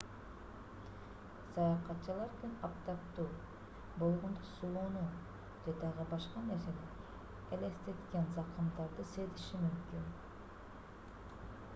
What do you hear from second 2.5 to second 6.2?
аптаптуу болгондо сууну же дагы